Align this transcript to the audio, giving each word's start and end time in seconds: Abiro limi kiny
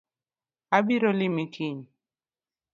Abiro 0.77 1.09
limi 1.19 1.45
kiny 1.53 1.81